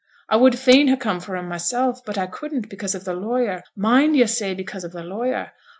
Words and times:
I 0.29 0.35
would 0.35 0.57
fain 0.57 0.87
ha' 0.87 0.97
come 0.99 1.19
for 1.19 1.35
'em, 1.37 1.47
myself, 1.47 2.03
but 2.03 2.17
I 2.17 2.25
couldn't, 2.25 2.69
because 2.69 2.95
of 2.95 3.03
th' 3.03 3.09
lawyer, 3.15 3.63
mind 3.75 4.17
yo' 4.17 4.25
say 4.25 4.55
because 4.55 4.83
of 4.83 4.93
th' 4.93 5.05
lawyer. 5.05 5.51